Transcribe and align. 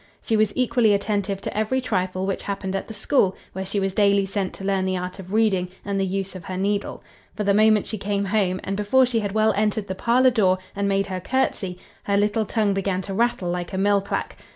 She 0.23 0.35
was 0.35 0.51
equally 0.55 0.95
attentive 0.95 1.41
to 1.41 1.55
every 1.55 1.79
trifle 1.79 2.25
which 2.25 2.41
happened 2.41 2.75
at 2.75 2.87
the 2.87 2.93
school, 2.95 3.37
where 3.53 3.63
she 3.67 3.79
was 3.79 3.93
daily 3.93 4.25
sent 4.25 4.51
to 4.53 4.63
learn 4.63 4.83
the 4.85 4.97
art 4.97 5.19
of 5.19 5.31
reading, 5.31 5.69
and 5.85 5.99
the 5.99 6.07
use 6.07 6.33
of 6.33 6.45
her 6.45 6.57
needle; 6.57 7.03
for 7.35 7.43
the 7.43 7.53
moment 7.53 7.85
she 7.85 7.99
came 7.99 8.25
home, 8.25 8.59
and 8.63 8.75
before 8.75 9.05
she 9.05 9.19
had 9.19 9.33
well 9.33 9.53
entered 9.55 9.85
the 9.85 9.93
parlour 9.93 10.31
door, 10.31 10.57
and 10.75 10.89
made 10.89 11.05
her 11.05 11.19
courtesy, 11.21 11.77
her 12.05 12.17
little 12.17 12.47
tongue 12.47 12.73
began 12.73 13.03
to 13.03 13.13
rattle 13.13 13.51
like 13.51 13.73
a 13.73 13.77
mill 13.77 14.01
clack." 14.01 14.37